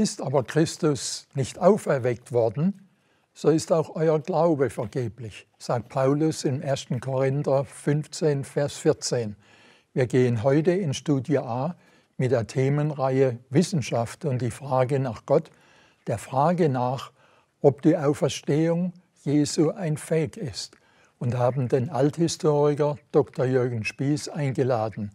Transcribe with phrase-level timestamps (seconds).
[0.00, 2.88] Ist aber Christus nicht auferweckt worden,
[3.34, 6.86] so ist auch euer Glaube vergeblich, sagt Paulus in 1.
[7.02, 9.36] Korinther 15, Vers 14.
[9.92, 11.76] Wir gehen heute in Studie A
[12.16, 15.50] mit der Themenreihe Wissenschaft und die Frage nach Gott,
[16.06, 17.12] der Frage nach,
[17.60, 20.78] ob die Auferstehung Jesu ein Fake ist
[21.18, 23.44] und haben den Althistoriker Dr.
[23.44, 25.10] Jürgen Spieß eingeladen,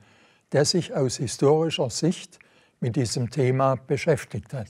[0.51, 2.37] der sich aus historischer Sicht
[2.85, 4.67] mit diesem Thema beschäftigt hat.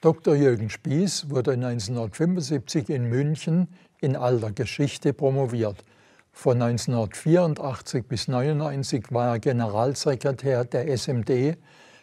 [0.00, 0.36] Dr.
[0.36, 3.66] Jürgen Spieß wurde 1975 in München
[4.00, 5.82] in alter Geschichte promoviert.
[6.30, 11.56] Von 1984 bis 1999 war er Generalsekretär der SMD,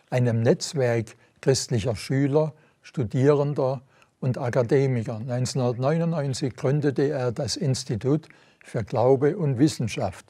[0.09, 2.51] einem Netzwerk christlicher Schüler,
[2.81, 3.83] Studierender
[4.19, 5.15] und Akademiker.
[5.15, 8.27] 1999 gründete er das Institut
[8.65, 10.25] für Glaube und Wissenschaft,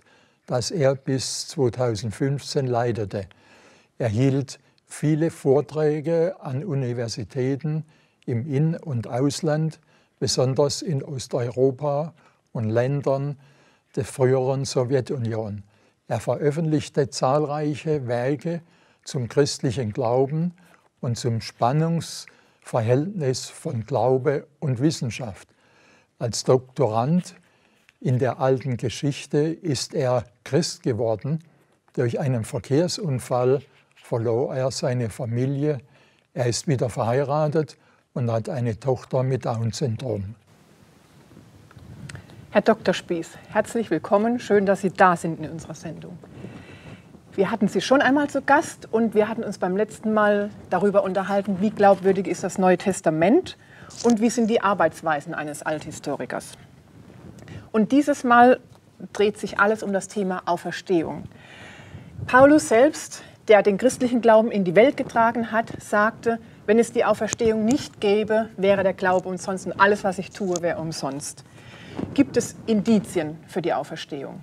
[0.46, 3.26] das er bis 2015 leitete.
[3.98, 4.60] Er hielt
[4.94, 7.84] viele Vorträge an Universitäten
[8.28, 9.80] im In- und Ausland,
[10.20, 12.14] besonders in Osteuropa
[12.52, 13.40] und Ländern
[13.96, 15.64] der früheren Sowjetunion.
[16.08, 18.62] Er veröffentlichte zahlreiche Werke
[19.04, 20.54] zum christlichen Glauben
[21.02, 25.48] und zum Spannungsverhältnis von Glaube und Wissenschaft.
[26.20, 27.34] Als Doktorand
[28.00, 31.40] in der alten Geschichte ist er Christ geworden
[31.94, 33.64] durch einen Verkehrsunfall
[34.04, 35.80] verlor er seine Familie.
[36.34, 37.78] Er ist wieder verheiratet
[38.14, 40.36] und hat eine Tochter mit Down-Syndrom.
[42.52, 42.94] Herr Dr.
[42.94, 44.40] Spieß, herzlich willkommen.
[44.40, 46.20] Schön, dass Sie da sind in unserer Sendung.
[47.34, 51.04] Wir hatten Sie schon einmal zu Gast und wir hatten uns beim letzten Mal darüber
[51.04, 53.58] unterhalten, wie glaubwürdig ist das Neue Testament
[54.04, 56.58] und wie sind die Arbeitsweisen eines Althistorikers.
[57.72, 58.60] Und dieses Mal
[59.14, 61.24] dreht sich alles um das Thema Auferstehung.
[62.28, 67.04] Paulus selbst der den christlichen Glauben in die Welt getragen hat, sagte, wenn es die
[67.04, 71.44] Auferstehung nicht gäbe, wäre der Glaube umsonst und alles, was ich tue, wäre umsonst.
[72.14, 74.42] Gibt es Indizien für die Auferstehung?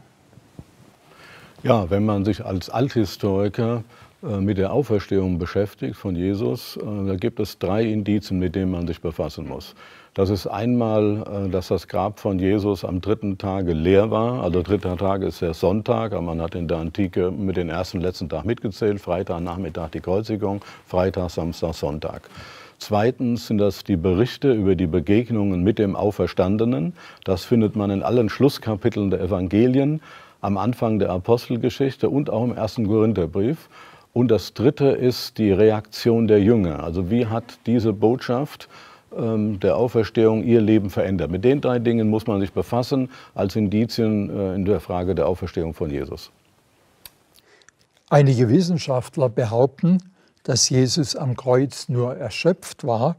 [1.62, 3.84] Ja, wenn man sich als Althistoriker
[4.22, 8.70] äh, mit der Auferstehung beschäftigt von Jesus, äh, da gibt es drei Indizien, mit denen
[8.70, 9.74] man sich befassen muss.
[10.14, 14.42] Das ist einmal, äh, dass das Grab von Jesus am dritten Tage leer war.
[14.42, 17.98] Also dritter Tag ist der Sonntag, aber man hat in der Antike mit den ersten
[17.98, 19.00] und letzten Tag mitgezählt.
[19.00, 22.28] Freitag, Nachmittag die Kreuzigung, Freitag, Samstag, Sonntag.
[22.78, 26.94] Zweitens sind das die Berichte über die Begegnungen mit dem Auferstandenen.
[27.24, 30.00] Das findet man in allen Schlusskapiteln der Evangelien,
[30.40, 33.68] am Anfang der Apostelgeschichte und auch im ersten Korintherbrief.
[34.12, 36.82] Und das Dritte ist die Reaktion der Jünger.
[36.82, 38.68] Also wie hat diese Botschaft
[39.12, 41.30] der Auferstehung ihr Leben verändert.
[41.30, 45.26] Mit den drei Dingen muss man sich befassen als Indizien äh, in der Frage der
[45.26, 46.30] Auferstehung von Jesus.
[48.08, 49.98] Einige Wissenschaftler behaupten,
[50.42, 53.16] dass Jesus am Kreuz nur erschöpft war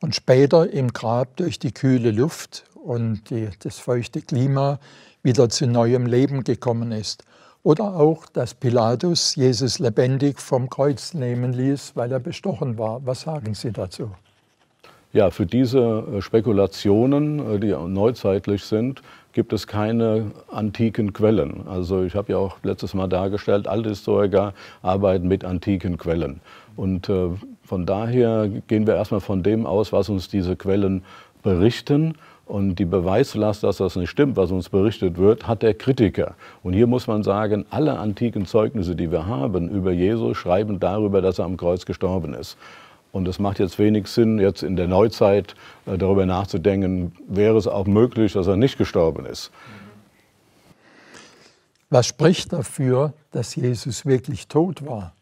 [0.00, 4.78] und später im Grab durch die kühle Luft und die, das feuchte Klima
[5.22, 7.24] wieder zu neuem Leben gekommen ist.
[7.62, 13.04] Oder auch, dass Pilatus Jesus lebendig vom Kreuz nehmen ließ, weil er bestochen war.
[13.04, 14.10] Was sagen Sie dazu?
[15.12, 19.02] Ja, für diese äh, Spekulationen, äh, die neuzeitlich sind,
[19.32, 21.66] gibt es keine antiken Quellen.
[21.68, 26.40] Also ich habe ja auch letztes Mal dargestellt, alte Historiker arbeiten mit antiken Quellen.
[26.74, 27.28] Und äh,
[27.62, 31.02] von daher gehen wir erstmal von dem aus, was uns diese Quellen
[31.42, 32.14] berichten.
[32.46, 36.34] Und die Beweislast, dass das nicht stimmt, was uns berichtet wird, hat der Kritiker.
[36.62, 41.20] Und hier muss man sagen, alle antiken Zeugnisse, die wir haben über Jesus, schreiben darüber,
[41.20, 42.56] dass er am Kreuz gestorben ist.
[43.12, 45.54] Und es macht jetzt wenig Sinn, jetzt in der Neuzeit
[45.86, 49.50] äh, darüber nachzudenken, wäre es auch möglich, dass er nicht gestorben ist.
[51.88, 55.15] Was spricht dafür, dass Jesus wirklich tot war?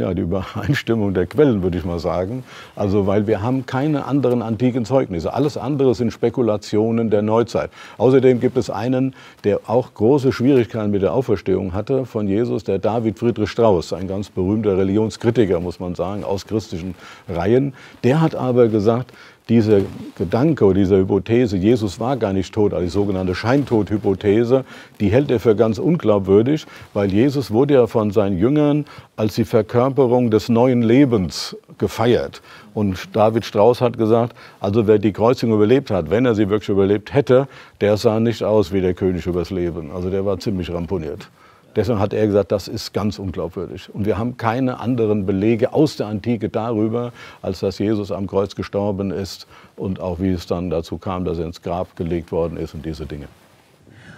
[0.00, 2.42] Ja, die Übereinstimmung der Quellen, würde ich mal sagen.
[2.74, 5.32] Also, weil wir haben keine anderen antiken Zeugnisse.
[5.32, 7.70] Alles andere sind Spekulationen der Neuzeit.
[7.98, 9.14] Außerdem gibt es einen,
[9.44, 14.08] der auch große Schwierigkeiten mit der Auferstehung hatte von Jesus, der David Friedrich Strauss, ein
[14.08, 16.94] ganz berühmter Religionskritiker, muss man sagen, aus christlichen
[17.28, 17.74] Reihen.
[18.02, 19.12] Der hat aber gesagt,
[19.50, 19.80] dieser
[20.16, 24.64] Gedanke oder diese Hypothese, Jesus war gar nicht tot, also die sogenannte Scheintod-Hypothese,
[25.00, 28.86] die hält er für ganz unglaubwürdig, weil Jesus wurde ja von seinen Jüngern
[29.16, 32.40] als die Verkörperung des neuen Lebens gefeiert.
[32.72, 36.68] Und David Strauss hat gesagt, also wer die Kreuzigung überlebt hat, wenn er sie wirklich
[36.68, 37.48] überlebt hätte,
[37.80, 39.90] der sah nicht aus wie der König übers Leben.
[39.92, 41.28] Also der war ziemlich ramponiert.
[41.76, 43.94] Deshalb hat er gesagt, das ist ganz unglaubwürdig.
[43.94, 47.12] Und wir haben keine anderen Belege aus der Antike darüber,
[47.42, 49.46] als dass Jesus am Kreuz gestorben ist
[49.76, 52.84] und auch wie es dann dazu kam, dass er ins Grab gelegt worden ist und
[52.84, 53.28] diese Dinge.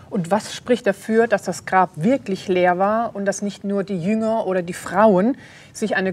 [0.08, 3.98] Und was spricht dafür, dass das Grab wirklich leer war und dass nicht nur die
[3.98, 5.38] Jünger oder die Frauen
[5.72, 6.12] sich eine,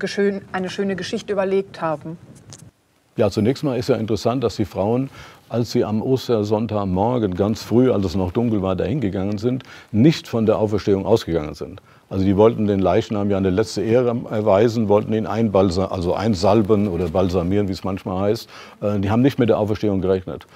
[0.54, 2.18] eine schöne Geschichte überlegt haben?
[3.19, 5.10] Ja, zunächst mal ist ja interessant, dass die Frauen
[5.50, 10.45] als sie am Ostersonntagmorgen ganz früh, als es noch dunkel war, dahingegangen sind, nicht von
[10.45, 11.81] der Auferstehung ausgegangen sind.
[12.10, 16.88] Also die wollten den Leichnam ja eine letzte Ehre erweisen, wollten ihn einbalsam, also einsalben
[16.88, 18.50] oder balsamieren, wie es manchmal heißt.
[18.81, 20.48] Äh, die haben nicht mit der Auferstehung gerechnet.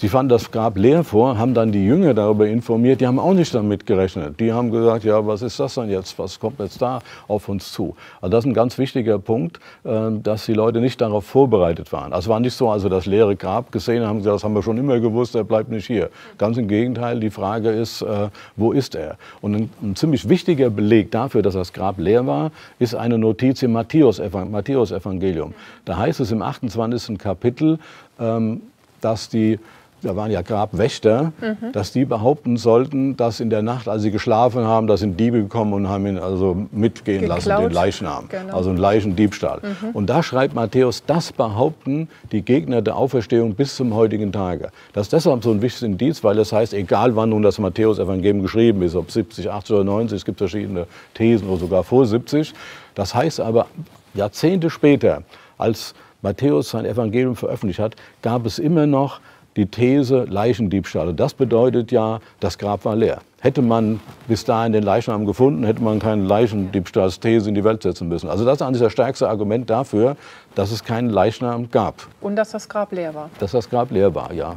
[0.00, 3.34] Sie fanden das Grab leer vor, haben dann die Jünger darüber informiert, die haben auch
[3.34, 4.38] nicht damit gerechnet.
[4.38, 7.72] Die haben gesagt, ja, was ist das denn jetzt, was kommt jetzt da auf uns
[7.72, 7.96] zu?
[8.20, 12.12] Also das ist ein ganz wichtiger Punkt, äh, dass die Leute nicht darauf vorbereitet waren.
[12.12, 14.78] Also war nicht so, also das leere Grab gesehen haben, gesagt, das haben wir schon
[14.78, 16.10] immer gewusst, er bleibt nicht hier.
[16.38, 19.16] Ganz im Gegenteil, die Frage ist, äh, wo ist er?
[19.40, 23.64] Und ein, ein ziemlich wichtiger Beleg dafür, dass das Grab leer war, ist eine Notiz
[23.64, 25.54] im Matthäus-Evangelium.
[25.84, 27.18] Da heißt es im 28.
[27.18, 27.80] Kapitel,
[28.20, 28.60] ähm,
[29.00, 29.58] dass die
[30.02, 31.72] da waren ja Grabwächter, mhm.
[31.72, 35.42] dass die behaupten sollten, dass in der Nacht, als sie geschlafen haben, da sind Diebe
[35.42, 37.44] gekommen und haben ihn also mitgehen Geklaut.
[37.44, 38.28] lassen, den Leichnam.
[38.28, 38.56] Genau.
[38.56, 39.60] Also ein Leichendiebstahl.
[39.62, 39.90] Mhm.
[39.92, 44.70] Und da schreibt Matthäus, das behaupten die Gegner der Auferstehung bis zum heutigen Tage.
[44.92, 47.58] Das ist deshalb so ein wichtiges Indiz, weil es das heißt, egal wann nun das
[47.58, 52.06] Matthäus-Evangelium geschrieben ist, ob 70, 80 oder 90, es gibt verschiedene Thesen oder sogar vor
[52.06, 52.54] 70.
[52.94, 53.66] Das heißt aber,
[54.14, 55.22] Jahrzehnte später,
[55.58, 59.20] als Matthäus sein Evangelium veröffentlicht hat, gab es immer noch
[59.58, 61.12] die These Leichendiebstahl.
[61.12, 63.18] Das bedeutet ja, das Grab war leer.
[63.40, 68.08] Hätte man bis dahin den Leichnam gefunden, hätte man keine Leichendiebstahlsthese in die Welt setzen
[68.08, 68.30] müssen.
[68.30, 70.16] Also das ist eigentlich das stärkste Argument dafür,
[70.54, 72.06] dass es keinen Leichnam gab.
[72.20, 73.30] Und dass das Grab leer war.
[73.40, 74.56] Dass das Grab leer war, ja.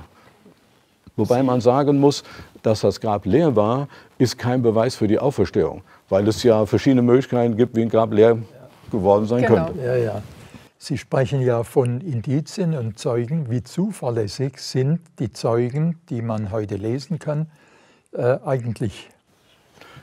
[1.16, 2.24] Wobei man sagen muss,
[2.62, 3.88] dass das Grab leer war,
[4.20, 8.14] ist kein Beweis für die Auferstehung, weil es ja verschiedene Möglichkeiten gibt, wie ein Grab
[8.14, 8.38] leer
[8.92, 9.66] geworden sein genau.
[9.66, 9.84] könnte.
[9.84, 10.22] Ja, ja.
[10.84, 13.52] Sie sprechen ja von Indizien und Zeugen.
[13.52, 17.52] Wie zuverlässig sind die Zeugen, die man heute lesen kann,
[18.14, 19.12] äh, eigentlich?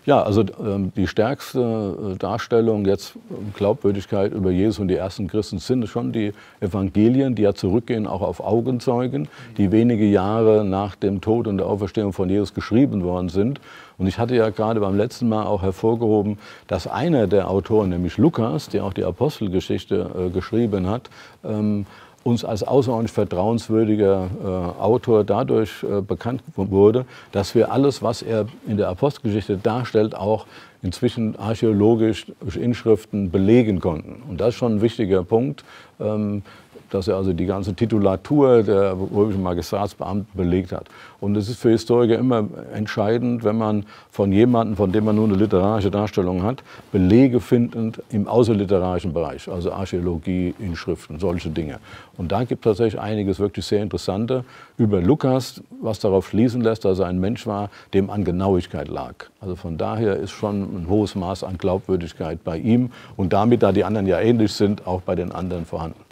[0.08, 3.12] Ja, also ähm, die stärkste äh, Darstellung jetzt
[3.52, 8.22] Glaubwürdigkeit über Jesus und die ersten Christen sind schon die Evangelien, die ja zurückgehen auch
[8.22, 9.28] auf Augenzeugen,
[9.58, 13.60] die wenige Jahre nach dem Tod und der Auferstehung von Jesus geschrieben worden sind.
[13.98, 16.38] Und ich hatte ja gerade beim letzten Mal auch hervorgehoben,
[16.68, 21.10] dass einer der Autoren, nämlich Lukas, der auch die Apostelgeschichte äh, geschrieben hat,
[21.44, 21.84] ähm,
[22.28, 24.46] uns als außerordentlich vertrauenswürdiger äh,
[24.80, 30.46] Autor dadurch äh, bekannt wurde, dass wir alles, was er in der Apostelgeschichte darstellt, auch
[30.82, 34.22] inzwischen archäologisch durch Inschriften belegen konnten.
[34.28, 35.64] Und das ist schon ein wichtiger Punkt.
[35.98, 36.42] Ähm,
[36.90, 40.86] dass er also die ganze Titulatur der römischen Magistratsbeamten belegt hat.
[41.20, 45.26] Und es ist für Historiker immer entscheidend, wenn man von jemandem, von dem man nur
[45.26, 46.62] eine literarische Darstellung hat,
[46.92, 51.78] Belege findet im außerliterarischen Bereich, also Archäologie, Inschriften, solche Dinge.
[52.16, 54.44] Und da gibt es tatsächlich einiges wirklich sehr Interessante
[54.76, 59.14] über Lukas, was darauf schließen lässt, dass er ein Mensch war, dem an Genauigkeit lag.
[59.40, 63.72] Also von daher ist schon ein hohes Maß an Glaubwürdigkeit bei ihm und damit, da
[63.72, 66.07] die anderen ja ähnlich sind, auch bei den anderen vorhanden.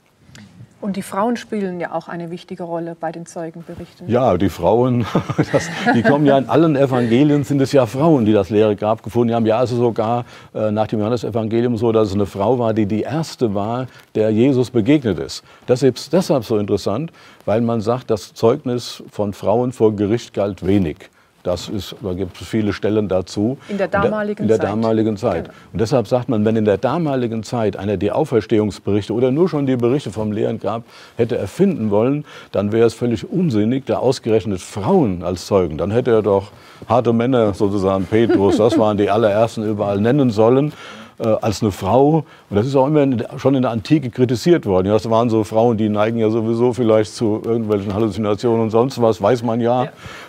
[0.87, 4.09] Und die Frauen spielen ja auch eine wichtige Rolle bei den Zeugenberichten.
[4.09, 5.05] Ja, die Frauen,
[5.53, 9.03] das, die kommen ja in allen Evangelien, sind es ja Frauen, die das leere Grab
[9.03, 9.47] gefunden haben.
[9.47, 10.25] Ja, also sogar
[10.55, 14.31] äh, nach dem Johannesevangelium so, dass es eine Frau war, die die erste war, der
[14.31, 15.43] Jesus begegnet ist.
[15.67, 17.10] Das ist deshalb so interessant,
[17.46, 21.10] weil man sagt, das Zeugnis von Frauen vor Gericht galt wenig.
[21.46, 23.56] Das ist, da gibt es viele Stellen dazu.
[23.69, 24.43] In der damaligen Zeit.
[24.43, 25.44] In der damaligen Zeit.
[25.44, 25.56] Genau.
[25.72, 29.65] Und deshalb sagt man, wenn in der damaligen Zeit einer die Auferstehungsberichte oder nur schon
[29.65, 30.82] die Berichte vom leeren Grab
[31.17, 35.79] hätte erfinden wollen, dann wäre es völlig unsinnig, da ausgerechnet Frauen als Zeugen.
[35.79, 36.50] Dann hätte er doch
[36.88, 40.72] harte Männer, sozusagen Petrus, das waren die allerersten überall nennen sollen
[41.19, 42.25] äh, als eine Frau.
[42.51, 44.87] Und das ist auch immer in, schon in der Antike kritisiert worden.
[44.87, 49.01] Ja, das waren so Frauen, die neigen ja sowieso vielleicht zu irgendwelchen Halluzinationen und sonst
[49.01, 49.85] was, weiß man ja.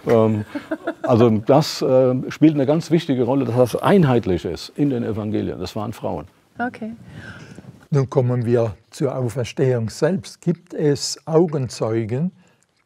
[0.05, 0.25] ja.
[0.25, 0.45] Ähm,
[1.01, 5.59] also das äh, spielt eine ganz wichtige Rolle, dass das einheitlich ist in den Evangelien.
[5.59, 6.25] Das waren Frauen.
[6.59, 6.91] Okay.
[7.89, 10.41] Nun kommen wir zur Auferstehung selbst.
[10.41, 12.31] Gibt es Augenzeugen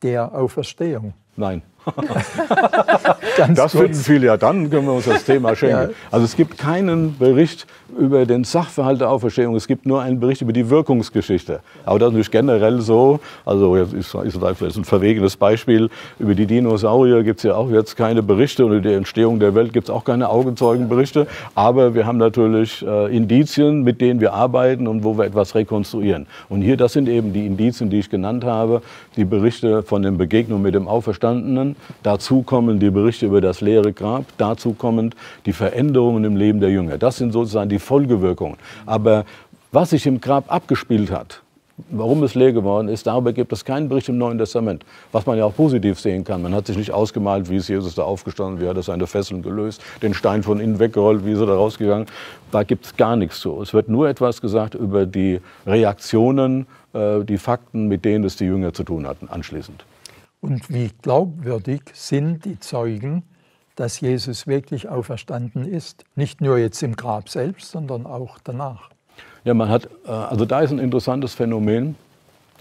[0.03, 1.13] der Auferstehung?
[1.35, 1.63] Nein.
[3.55, 5.89] das finden viele ja, dann können wir uns das Thema schenken.
[5.89, 5.95] Ja.
[6.11, 7.65] Also es gibt keinen Bericht
[7.97, 11.59] über den Sachverhalt der Auferstehung, es gibt nur einen Bericht über die Wirkungsgeschichte.
[11.85, 16.35] Aber das ist natürlich generell so, also jetzt ist, ist vielleicht ein verwegenes Beispiel, über
[16.35, 19.73] die Dinosaurier gibt es ja auch jetzt keine Berichte und über die Entstehung der Welt
[19.73, 24.87] gibt es auch keine Augenzeugenberichte, aber wir haben natürlich äh, Indizien, mit denen wir arbeiten
[24.87, 26.27] und wo wir etwas rekonstruieren.
[26.49, 28.81] Und hier, das sind eben die Indizien, die ich genannt habe,
[29.15, 31.70] die Berichte von den Begegnungen mit dem Auferstandenen,
[32.03, 34.25] Dazu kommen die Berichte über das leere Grab.
[34.37, 35.13] Dazu kommen
[35.45, 36.97] die Veränderungen im Leben der Jünger.
[36.97, 38.57] Das sind sozusagen die Folgewirkungen.
[38.85, 39.25] Aber
[39.71, 41.41] was sich im Grab abgespielt hat,
[41.89, 44.85] warum es leer geworden ist, darüber gibt es keinen Bericht im Neuen Testament.
[45.11, 46.41] Was man ja auch positiv sehen kann.
[46.41, 49.41] Man hat sich nicht ausgemalt, wie ist Jesus da aufgestanden, wie hat er seine Fesseln
[49.41, 52.07] gelöst, den Stein von innen weggerollt, wie ist er da rausgegangen.
[52.51, 53.61] Da gibt es gar nichts zu.
[53.61, 58.45] Es wird nur etwas gesagt über die Reaktionen, äh, die Fakten, mit denen es die
[58.45, 59.85] Jünger zu tun hatten, anschließend.
[60.41, 63.21] Und wie glaubwürdig sind die Zeugen,
[63.75, 66.03] dass Jesus wirklich auferstanden ist?
[66.15, 68.89] Nicht nur jetzt im Grab selbst, sondern auch danach.
[69.43, 71.95] Ja, man hat, äh, also da ist ein interessantes Phänomen.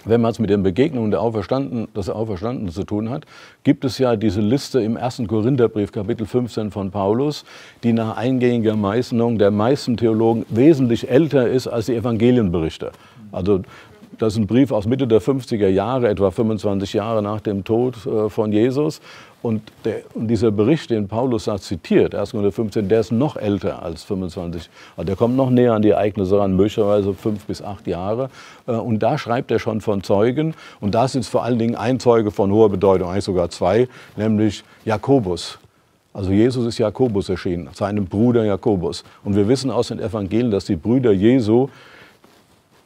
[0.04, 3.26] Wenn man es mit den Begegnungen der Auferstanden, des Auferstandenen zu tun hat,
[3.64, 5.22] gibt es ja diese Liste im 1.
[5.28, 7.44] Korintherbrief, Kapitel 15 von Paulus,
[7.82, 12.92] die nach eingängiger Meißnung der meisten Theologen wesentlich älter ist als die Evangelienberichte.
[13.30, 13.60] Also
[14.20, 18.06] das ist ein Brief aus Mitte der 50er Jahre, etwa 25 Jahre nach dem Tod
[18.06, 19.00] äh, von Jesus.
[19.40, 22.32] Und, der, und, dieser Bericht, den Paulus da zitiert, 1.
[22.32, 24.68] Korinther 15, der ist noch älter als 25.
[24.98, 28.28] Also der kommt noch näher an die Ereignisse ran, möglicherweise fünf bis acht Jahre.
[28.66, 30.52] Äh, und da schreibt er schon von Zeugen.
[30.80, 33.88] Und da sind es vor allen Dingen ein Zeuge von hoher Bedeutung, eigentlich sogar zwei,
[34.16, 35.58] nämlich Jakobus.
[36.12, 39.02] Also Jesus ist Jakobus erschienen, seinem Bruder Jakobus.
[39.24, 41.68] Und wir wissen aus den Evangelien, dass die Brüder Jesu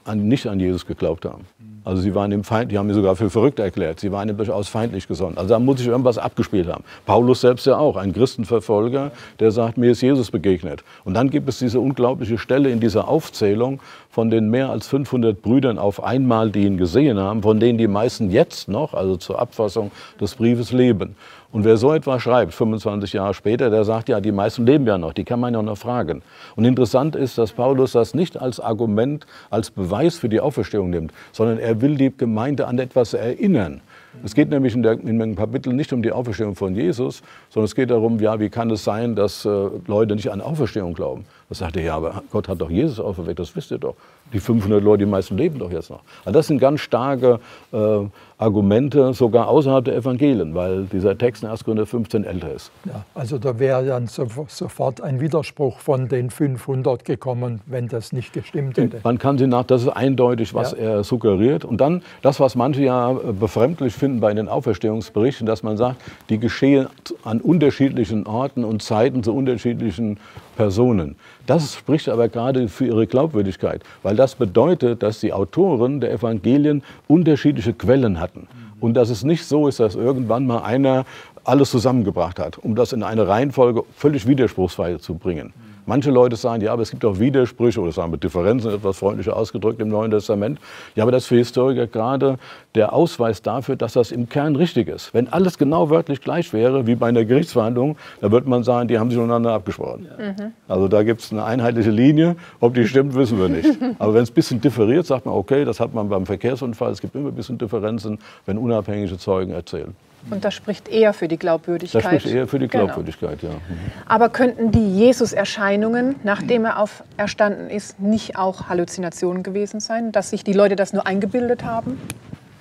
[0.05, 1.47] an, nicht an Jesus geglaubt haben.
[1.85, 4.01] Also sie waren ihm Feind, die haben ihn sogar für verrückt erklärt.
[4.01, 5.37] Sie waren ihm durchaus feindlich gesonnen.
[5.37, 6.83] Also da muss sich irgendwas abgespielt haben.
[7.05, 10.83] Paulus selbst ja auch, ein Christenverfolger, der sagt, mir ist Jesus begegnet.
[11.05, 13.81] Und dann gibt es diese unglaubliche Stelle in dieser Aufzählung
[14.15, 17.89] von den mehr als 500 Brüdern auf einmal, die ihn gesehen haben, von denen die
[17.89, 19.91] meisten jetzt noch, also zur Abfassung
[20.21, 21.17] des Briefes, leben.
[21.51, 24.99] Und wer so etwas schreibt, 25 Jahre später, der sagt, ja, die meisten leben ja
[24.99, 26.23] noch, die kann man ja noch fragen.
[26.55, 31.13] Und interessant ist, dass Paulus das nicht als Argument, als Beweis für die Auferstehung nimmt,
[31.33, 33.81] sondern er will die Gemeinde an etwas erinnern.
[34.23, 37.75] Es geht nämlich in, der, dem Kapitel nicht um die Auferstehung von Jesus, sondern es
[37.75, 41.25] geht darum, ja, wie kann es sein, dass äh, Leute nicht an Auferstehung glauben.
[41.49, 43.95] Das sagt er, ja, aber Gott hat doch Jesus auferweckt, das wisst ihr doch.
[44.33, 46.01] Die 500 Leute, die meisten leben doch jetzt noch.
[46.25, 47.41] Also das sind ganz starke
[47.73, 47.99] äh,
[48.39, 51.65] Argumente, sogar außerhalb der Evangelien, weil dieser Text in 1.
[51.65, 52.73] Korinther 15 älter ist.
[52.85, 58.33] Ja, also da wäre dann sofort ein Widerspruch von den 500 gekommen, wenn das nicht
[58.33, 59.01] gestimmt hätte.
[59.05, 60.79] Man kann sie nach, das ist eindeutig, was ja.
[60.79, 61.65] er suggeriert.
[61.65, 66.03] Und dann das, was manche ja äh, befremdlich finden bei den Auferstehungsberichten, dass man sagt,
[66.29, 66.89] die geschehen
[67.23, 70.19] an unterschiedlichen Orten und Zeiten zu unterschiedlichen
[70.57, 71.17] Personen.
[71.47, 76.83] Das spricht aber gerade für ihre Glaubwürdigkeit, weil das bedeutet, dass die Autoren der Evangelien
[77.09, 78.47] unterschiedliche Quellen hatten.
[78.81, 81.05] Und dass es nicht so ist, dass irgendwann mal einer
[81.45, 85.53] alles zusammengebracht hat, um das in eine Reihenfolge völlig widerspruchsfrei zu bringen.
[85.87, 89.37] Manche Leute sagen, ja, aber es gibt auch Widersprüche oder sagen mit Differenzen etwas freundlicher
[89.37, 90.59] ausgedrückt im Neuen Testament.
[90.95, 92.39] Ja, aber das ist für Historiker gerade
[92.75, 95.13] der Ausweis dafür, dass das im Kern richtig ist.
[95.13, 98.99] Wenn alles genau wörtlich gleich wäre, wie bei einer Gerichtsverhandlung, dann würde man sagen, die
[98.99, 100.09] haben sich untereinander abgesprochen.
[100.19, 100.53] Mhm.
[100.69, 102.37] Also da gibt es eine einheitliche Linie.
[102.61, 103.69] Ob die stimmt, wissen wir nicht.
[103.99, 106.93] aber wenn es ein bisschen differiert, sagt man, okay, das hat man beim Verkehrsunfall.
[106.93, 109.95] Es gibt immer ein bisschen Differenzen, wenn unabhängige Zeugen erzählen.
[110.31, 112.05] Und das spricht eher für die Glaubwürdigkeit.
[112.05, 112.87] Das spricht eher für die genau.
[112.87, 113.55] Glaubwürdigkeit, genau.
[113.55, 113.59] ja.
[113.59, 113.93] Mhm.
[114.07, 120.45] Aber könnten die Jesus-Erscheinungen, nachdem er auferstanden ist, nicht auch Halluzinationen gewesen sein, dass sich
[120.45, 122.01] die Leute das nur eingebildet haben?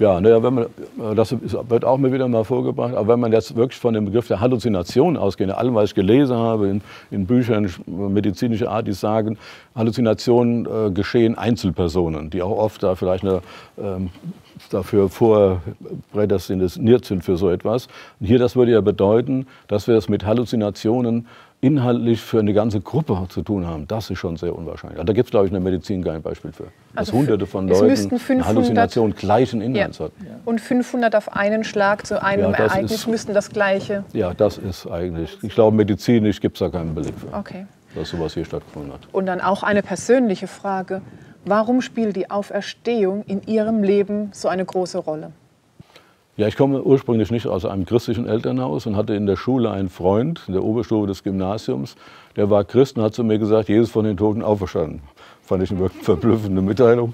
[0.04, 0.66] Ja, naja, wenn man,
[1.16, 4.28] das wird auch mir wieder mal vorgebracht, aber wenn man jetzt wirklich von dem Begriff
[4.28, 9.38] der Halluzination ausgeht, allem, was ich gelesen habe in, in Büchern medizinischer Art, die sagen,
[9.76, 13.42] Halluzinationen äh, geschehen Einzelpersonen, die auch oft da vielleicht eine
[13.82, 14.10] ähm,
[14.72, 17.88] dafür vorprädestiniert sind für so etwas.
[18.20, 21.28] Und hier, das würde ja bedeuten, dass wir es mit Halluzinationen
[21.64, 23.88] inhaltlich für eine ganze Gruppe zu tun haben.
[23.88, 25.00] Das ist schon sehr unwahrscheinlich.
[25.00, 26.64] Also da gibt es, glaube ich, in der Medizin kein Beispiel für.
[26.64, 26.72] Dass
[27.08, 30.06] also Hunderte von Leuten 500, Halluzination gleichen Inhalts ja.
[30.06, 30.26] hatten.
[30.44, 34.04] Und 500 auf einen Schlag zu einem ja, Ereignis ist, müssten das Gleiche.
[34.12, 35.38] Ja, das ist eigentlich.
[35.42, 37.36] Ich glaube, medizinisch gibt es da keinen Beleg für.
[37.36, 37.66] Okay.
[37.96, 39.02] Dass sowas hier stattgefunden hat.
[39.14, 41.02] Und dann auch eine persönliche Frage.
[41.46, 45.32] Warum spielt die Auferstehung in Ihrem Leben so eine große Rolle?
[46.36, 49.90] Ja, ich komme ursprünglich nicht aus einem christlichen Elternhaus und hatte in der Schule einen
[49.90, 51.96] Freund, in der Oberstufe des Gymnasiums,
[52.36, 55.02] der war Christ und hat zu mir gesagt, Jesus von den Toten auferstanden.
[55.44, 57.14] Fand ich eine verblüffende Mitteilung.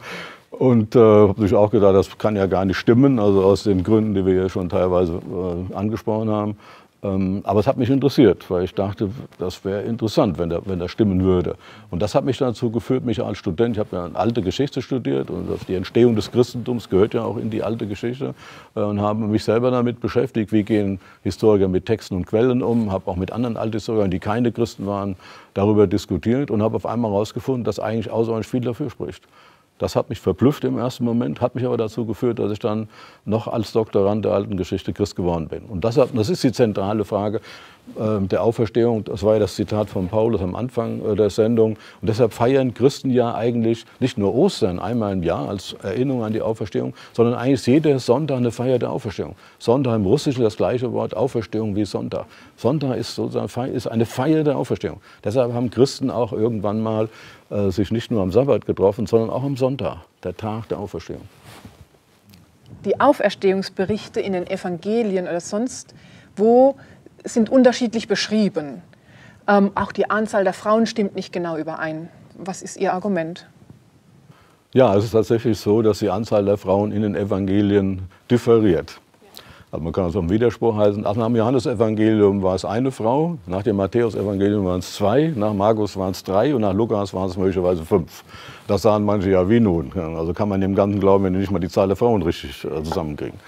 [0.52, 3.84] Und äh, habe sich auch gedacht, das kann ja gar nicht stimmen, also aus den
[3.84, 6.58] Gründen, die wir ja schon teilweise äh, angesprochen haben.
[7.02, 10.80] Ähm, aber es hat mich interessiert, weil ich dachte, das wäre interessant, wenn, der, wenn
[10.80, 11.56] das stimmen würde.
[11.92, 15.30] Und das hat mich dazu geführt, mich als Student, ich habe ja alte Geschichte studiert
[15.30, 18.34] und die Entstehung des Christentums gehört ja auch in die alte Geschichte
[18.76, 22.92] äh, und habe mich selber damit beschäftigt, wie gehen Historiker mit Texten und Quellen um,
[22.92, 25.16] habe auch mit anderen Althistorikern, die keine Christen waren,
[25.54, 29.24] darüber diskutiert und habe auf einmal herausgefunden, dass eigentlich außerordentlich viel dafür spricht
[29.80, 32.90] Das hat mich verblüfft im ersten Moment, hat mich aber dazu geführt, dass ich dann
[33.26, 35.64] noch als Doktorand der alten Geschichte Christ geworden bin.
[35.64, 37.42] Und das, das ist die zentrale Frage
[37.98, 39.04] der Auferstehung.
[39.04, 41.78] Das war ja das Zitat von Paulus am Anfang äh, der Sendung.
[42.02, 46.34] Und deshalb feiern Christen ja eigentlich nicht nur Ostern einmal im Jahr als Erinnerung an
[46.34, 49.36] die Auferstehung, sondern eigentlich jeder Sonntag eine Feier der Auferstehung.
[49.58, 52.26] Sonntag im Russischen das gleiche Wort Auferstehung wie Sonntag.
[52.56, 55.02] Sonntag ist sozusagen ist eine Feier der Auferstehung.
[55.24, 57.10] Deshalb haben Christen auch irgendwann mal
[57.50, 61.22] äh, sich nicht nur am Sabbat getroffen, sondern auch am Sonntag, der Tag der Auferstehung.
[62.86, 65.94] Die Auferstehungsberichte in den Evangelien oder sonst
[66.36, 66.76] wo
[67.24, 68.82] sind unterschiedlich beschrieben.
[69.48, 72.10] Ähm, auch die Anzahl der Frauen stimmt nicht genau überein.
[72.38, 73.48] Was ist Ihr Argument?
[74.74, 79.02] Ja, es ist tatsächlich so, dass die Anzahl der Frauen in den Evangelien differiert.
[79.72, 81.04] Also man kann es einen Widerspruch heißen.
[81.04, 85.96] Nach dem Johannesevangelium war es eine Frau, nach dem Matthäusevangelium waren es zwei, nach Markus
[85.96, 88.24] waren es drei und nach Lukas waren es möglicherweise fünf.
[88.68, 89.92] Das sahen manche ja wie nun.
[89.96, 92.66] Also kann man dem Ganzen glauben, wenn die nicht mal die Zahl der Frauen richtig
[92.66, 93.40] äh, zusammenkriegen.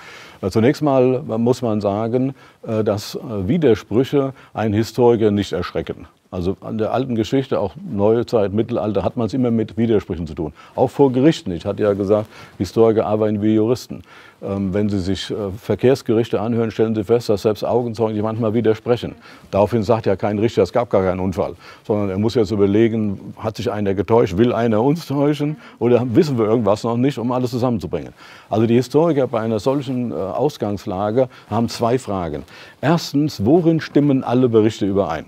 [0.41, 6.07] Äh, zunächst mal muss man sagen, äh, dass Widersprüche einen Historiker nicht erschrecken.
[6.33, 10.33] Also an der alten Geschichte, auch Neuzeit, Mittelalter, hat man es immer mit Widersprüchen zu
[10.33, 10.53] tun.
[10.75, 11.51] Auch vor Gerichten.
[11.51, 14.01] Ich hatte ja gesagt, Historiker arbeiten wie Juristen.
[14.41, 18.53] Ähm, wenn Sie sich äh, Verkehrsgerichte anhören, stellen Sie fest, dass selbst Augenzeugen sich manchmal
[18.53, 19.15] widersprechen.
[19.51, 21.55] Daraufhin sagt ja kein Richter, es gab gar keinen Unfall.
[21.85, 26.37] Sondern er muss jetzt überlegen, hat sich einer getäuscht, will einer uns täuschen oder wissen
[26.37, 28.13] wir irgendwas noch nicht, um alles zusammenzubringen.
[28.49, 32.43] Also die Historiker bei einer solchen äh, Ausgangslage haben zwei Fragen.
[32.79, 35.25] Erstens, worin stimmen alle Berichte überein?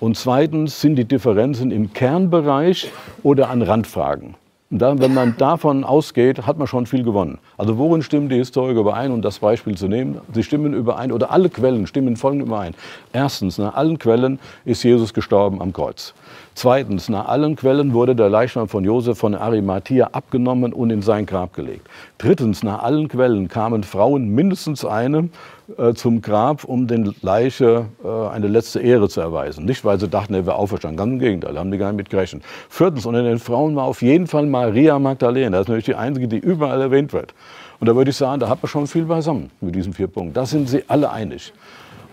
[0.00, 2.90] Und zweitens sind die Differenzen im Kernbereich
[3.22, 4.34] oder an Randfragen.
[4.70, 7.38] Dann, wenn man davon ausgeht, hat man schon viel gewonnen.
[7.56, 10.20] Also worin stimmen die Historiker überein, um das Beispiel zu nehmen?
[10.34, 12.74] Sie stimmen überein oder alle Quellen stimmen folgend überein.
[13.14, 16.12] Erstens, nach allen Quellen ist Jesus gestorben am Kreuz.
[16.60, 21.24] Zweitens, nach allen Quellen wurde der Leichnam von Josef von Arimathea abgenommen und in sein
[21.24, 21.86] Grab gelegt.
[22.18, 25.28] Drittens, nach allen Quellen kamen Frauen, mindestens eine,
[25.76, 29.66] äh, zum Grab, um den Leiche äh, eine letzte Ehre zu erweisen.
[29.66, 30.96] Nicht, weil sie dachten, er wäre auferstanden.
[30.96, 32.42] Ganz im Gegenteil, haben die gar nicht mit gerechnet.
[32.68, 35.58] Viertens, unter den Frauen war auf jeden Fall Maria Magdalena.
[35.58, 37.34] Das ist natürlich die einzige, die überall erwähnt wird.
[37.78, 40.34] Und da würde ich sagen, da hat man schon viel beisammen mit diesen vier Punkten.
[40.34, 41.52] Da sind sie alle einig.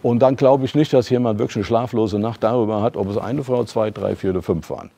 [0.06, 3.18] Und dann glaube ich nicht, dass jemand wirklich eine schlaflose Nacht darüber hat, ob es
[3.18, 4.92] eine Frau, zwei, drei, vier oder fünf waren.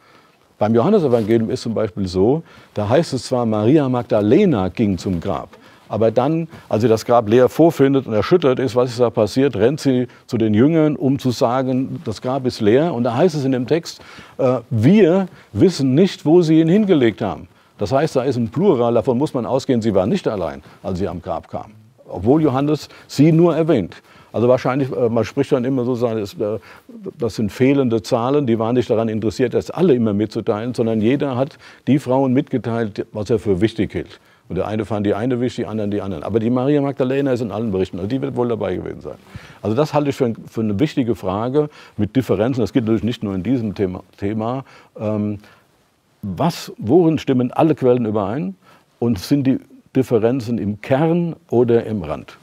[0.60, 2.44] Beim Johannesevangelium ist zum Beispiel so,
[2.74, 5.48] da heißt es zwar, Maria Magdalena ging zum Grab,
[5.88, 9.56] aber dann, als sie das Grab leer vorfindet und erschüttert ist, was ist da passiert,
[9.56, 12.94] rennt sie zu den Jüngern, um zu sagen, das Grab ist leer.
[12.94, 14.02] Und da heißt es in dem Text,
[14.38, 17.48] äh, wir wissen nicht, wo sie ihn hingelegt haben.
[17.78, 21.00] Das heißt, da ist ein Plural, davon muss man ausgehen, sie war nicht allein, als
[21.00, 21.72] sie am Grab kam.
[22.10, 23.96] Obwohl Johannes sie nur erwähnt.
[24.38, 26.60] Also wahrscheinlich, äh, man spricht dann immer so, äh,
[27.18, 31.36] das sind fehlende Zahlen, die waren nicht daran interessiert, das alle immer mitzuteilen, sondern jeder
[31.36, 34.20] hat die Frauen mitgeteilt, was er für wichtig hielt.
[34.48, 36.22] Und der eine fand die eine wichtig, die anderen die anderen.
[36.22, 39.16] Aber die Maria Magdalena ist in allen Berichten, also die wird wohl dabei gewesen sein.
[39.64, 42.62] Also das halte ich für, für eine wichtige Frage mit Differenzen.
[42.62, 44.04] Das geht natürlich nicht nur in diesem Thema.
[44.18, 44.66] Thema.
[45.00, 45.40] Ähm,
[46.22, 48.54] was, worin stimmen alle Quellen überein?
[49.00, 49.58] Und sind die
[49.96, 52.38] Differenzen im Kern oder im Rand?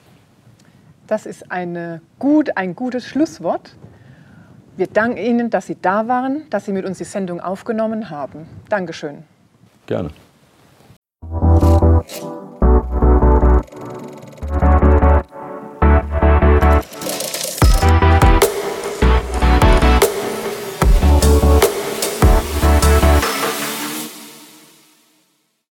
[1.15, 3.77] Das ist eine gut, ein gutes Schlusswort.
[4.77, 8.49] Wir danken Ihnen, dass Sie da waren, dass Sie mit uns die Sendung aufgenommen haben.
[8.69, 9.23] Dankeschön.
[9.87, 10.11] Gerne.